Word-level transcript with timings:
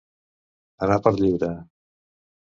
Anar 0.87 0.97
per 1.09 1.13
lliure. 1.19 1.53